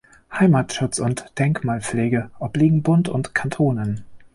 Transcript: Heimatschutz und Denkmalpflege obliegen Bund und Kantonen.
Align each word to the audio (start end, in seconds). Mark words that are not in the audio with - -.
Heimatschutz 0.33 0.97
und 0.97 1.25
Denkmalpflege 1.37 2.31
obliegen 2.39 2.81
Bund 2.81 3.07
und 3.07 3.35
Kantonen. 3.35 4.03